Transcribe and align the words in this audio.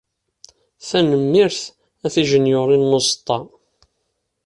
Tanemmirt 0.87 1.59
a 2.05 2.07
Tijenyurin 2.13 2.83
n 2.93 2.97
uẓeṭṭa. 2.97 3.39